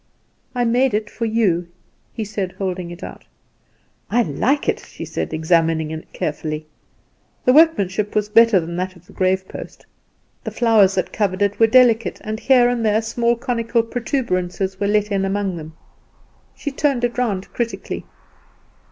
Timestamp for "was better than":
8.15-8.75